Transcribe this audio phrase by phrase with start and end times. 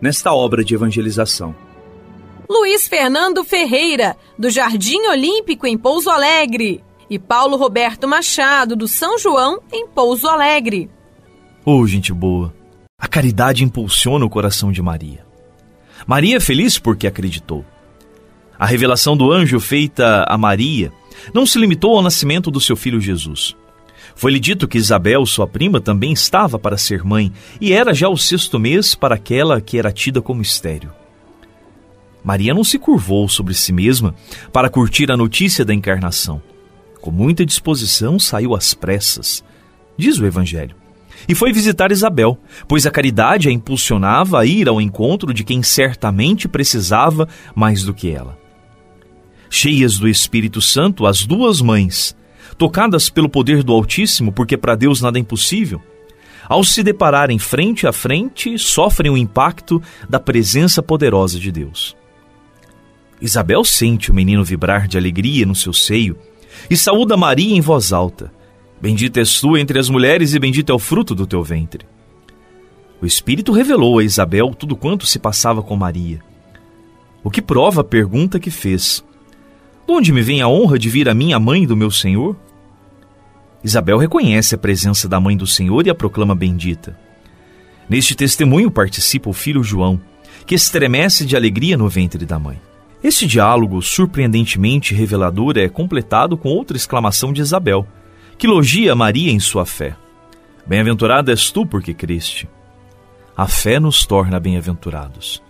[0.00, 1.54] nesta obra de evangelização.
[2.48, 9.18] Luiz Fernando Ferreira, do Jardim Olímpico em Pouso Alegre, e Paulo Roberto Machado, do São
[9.18, 10.90] João em Pouso Alegre.
[11.64, 12.54] Ô, oh, gente boa,
[12.98, 15.24] a caridade impulsiona o coração de Maria.
[16.06, 17.64] Maria é feliz porque acreditou.
[18.58, 20.92] A revelação do anjo feita a Maria
[21.34, 23.56] não se limitou ao nascimento do seu filho Jesus.
[24.16, 28.16] Foi-lhe dito que Isabel, sua prima, também estava para ser mãe, e era já o
[28.16, 30.90] sexto mês para aquela que era tida como estéril.
[32.24, 34.14] Maria não se curvou sobre si mesma
[34.50, 36.42] para curtir a notícia da encarnação.
[37.00, 39.44] Com muita disposição, saiu às pressas,
[39.98, 40.74] diz o Evangelho,
[41.28, 45.62] e foi visitar Isabel, pois a caridade a impulsionava a ir ao encontro de quem
[45.62, 48.38] certamente precisava mais do que ela.
[49.50, 52.16] Cheias do Espírito Santo, as duas mães,
[52.58, 55.80] tocadas pelo poder do Altíssimo, porque para Deus nada é impossível,
[56.48, 61.96] ao se depararem frente a frente, sofrem o impacto da presença poderosa de Deus.
[63.20, 66.16] Isabel sente o menino vibrar de alegria no seu seio
[66.70, 68.32] e saúda Maria em voz alta:
[68.80, 71.86] Bendita és tu entre as mulheres e bendito é o fruto do teu ventre.
[73.00, 76.20] O Espírito revelou a Isabel tudo quanto se passava com Maria.
[77.24, 79.04] O que prova a pergunta que fez:
[79.86, 82.36] De onde me vem a honra de vir a mim, a mãe do meu Senhor?
[83.62, 86.96] Isabel reconhece a presença da mãe do Senhor e a proclama bendita.
[87.88, 90.00] Neste testemunho participa o filho João,
[90.44, 92.60] que estremece de alegria no ventre da mãe.
[93.02, 97.86] Este diálogo, surpreendentemente revelador, é completado com outra exclamação de Isabel,
[98.38, 99.96] que elogia Maria em sua fé.
[100.66, 102.48] Bem-aventurada és tu porque creste.
[103.36, 105.42] A fé nos torna bem-aventurados.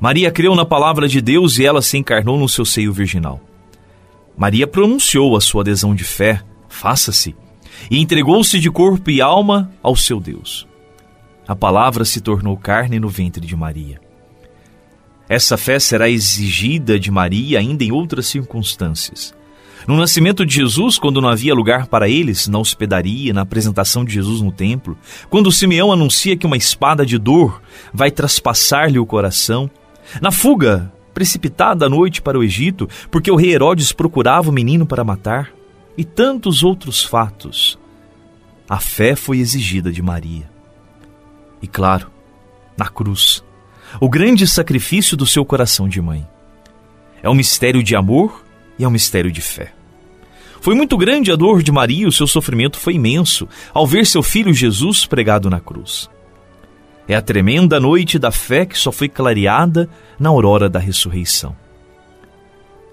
[0.00, 3.40] Maria creu na palavra de Deus e ela se encarnou no seu seio virginal.
[4.36, 6.42] Maria pronunciou a sua adesão de fé
[6.78, 7.34] faça-se,
[7.90, 10.66] e entregou-se de corpo e alma ao seu Deus.
[11.46, 14.00] A palavra se tornou carne no ventre de Maria.
[15.28, 19.34] Essa fé será exigida de Maria ainda em outras circunstâncias.
[19.88, 24.14] No nascimento de Jesus, quando não havia lugar para eles na hospedaria, na apresentação de
[24.14, 24.96] Jesus no templo,
[25.28, 27.60] quando Simeão anuncia que uma espada de dor
[27.92, 29.68] vai traspassar-lhe o coração,
[30.22, 34.86] na fuga precipitada à noite para o Egito, porque o rei Herodes procurava o menino
[34.86, 35.57] para matar,
[35.98, 37.76] e tantos outros fatos,
[38.68, 40.48] a fé foi exigida de Maria.
[41.60, 42.08] E claro,
[42.76, 43.42] na cruz,
[44.00, 46.24] o grande sacrifício do seu coração de mãe.
[47.20, 48.44] É um mistério de amor
[48.78, 49.72] e é um mistério de fé.
[50.60, 54.22] Foi muito grande a dor de Maria, o seu sofrimento foi imenso ao ver seu
[54.22, 56.08] filho Jesus pregado na cruz.
[57.08, 61.56] É a tremenda noite da fé que só foi clareada na aurora da ressurreição.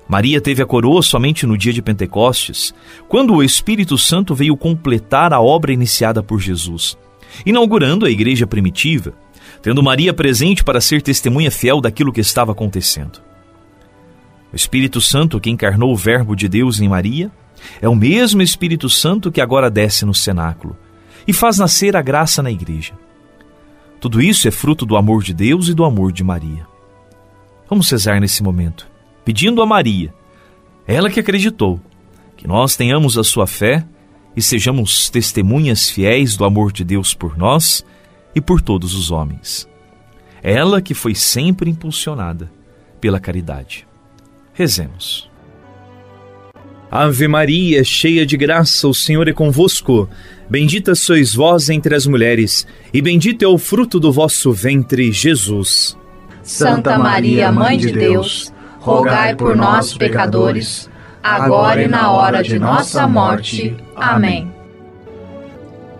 [0.07, 2.73] Maria teve a coroa somente no dia de Pentecostes,
[3.07, 6.95] quando o Espírito Santo veio completar a obra iniciada por Jesus,
[7.45, 9.13] inaugurando a igreja primitiva,
[9.63, 13.19] tendo Maria presente para ser testemunha fiel daquilo que estava acontecendo.
[14.53, 17.31] O Espírito Santo que encarnou o Verbo de Deus em Maria
[17.81, 20.77] é o mesmo Espírito Santo que agora desce no cenáculo
[21.27, 22.93] e faz nascer a graça na igreja.
[23.99, 26.67] Tudo isso é fruto do amor de Deus e do amor de Maria.
[27.67, 28.94] Vamos cesar nesse momento
[29.25, 30.13] pedindo a Maria,
[30.87, 31.81] ela que acreditou,
[32.37, 33.83] que nós tenhamos a sua fé
[34.35, 37.83] e sejamos testemunhas fiéis do amor de Deus por nós
[38.35, 39.67] e por todos os homens.
[40.43, 42.51] Ela que foi sempre impulsionada
[43.01, 43.87] pela caridade.
[44.53, 45.29] Rezemos.
[46.91, 50.07] Ave Maria, cheia de graça, o Senhor é convosco.
[50.49, 55.97] Bendita sois vós entre as mulheres, e bendito é o fruto do vosso ventre, Jesus.
[56.43, 58.53] Santa Maria, Mãe de Deus,
[58.85, 60.89] rogai por nós, pecadores,
[61.23, 63.75] agora e na hora de nossa morte.
[63.95, 64.51] Amém.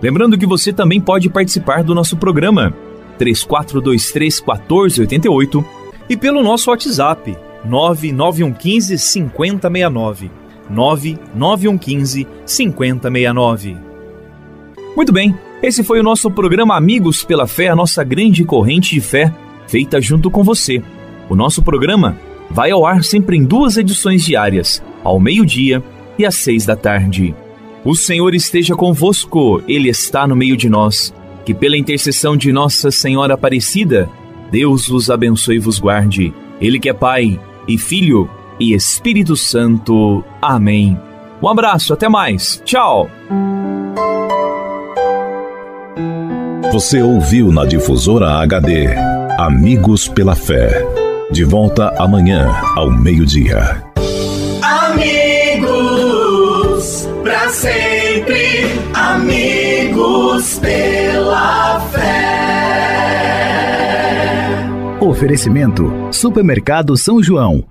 [0.02, 2.72] Lembrando que você também pode participar do nosso programa
[3.18, 5.66] 3423 1488
[6.08, 10.32] e pelo nosso WhatsApp 99115 5069.
[10.70, 13.78] 99115 5069.
[14.96, 19.02] Muito bem, esse foi o nosso programa Amigos pela Fé, a nossa grande corrente de
[19.02, 19.34] fé,
[19.68, 20.84] feita junto com você.
[21.28, 22.16] O nosso programa
[22.50, 25.84] vai ao ar sempre em duas edições diárias, ao meio-dia
[26.18, 27.36] e às seis da tarde.
[27.84, 31.14] O Senhor esteja convosco, Ele está no meio de nós.
[31.46, 34.10] Que pela intercessão de Nossa Senhora Aparecida,
[34.52, 36.34] Deus vos abençoe e vos guarde.
[36.60, 38.28] Ele que é Pai e Filho
[38.60, 40.24] e Espírito Santo.
[40.42, 41.00] Amém.
[41.42, 42.62] Um abraço, até mais.
[42.66, 43.08] Tchau.
[46.72, 48.88] Você ouviu na difusora HD
[49.38, 51.05] Amigos pela Fé.
[51.36, 53.84] De volta amanhã ao meio-dia.
[54.88, 56.00] Amigos,
[57.22, 58.68] para sempre.
[58.94, 62.16] Amigos pela fé.
[65.02, 67.66] Oferecimento: Supermercado São João.